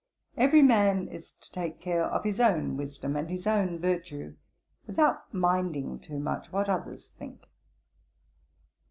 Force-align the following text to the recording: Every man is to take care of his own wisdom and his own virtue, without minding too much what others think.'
Every 0.35 0.63
man 0.63 1.07
is 1.09 1.33
to 1.41 1.51
take 1.51 1.79
care 1.79 2.03
of 2.03 2.23
his 2.23 2.39
own 2.39 2.75
wisdom 2.75 3.15
and 3.15 3.29
his 3.29 3.45
own 3.45 3.77
virtue, 3.77 4.35
without 4.87 5.31
minding 5.31 5.99
too 5.99 6.17
much 6.19 6.51
what 6.51 6.67
others 6.67 7.11
think.' 7.19 7.45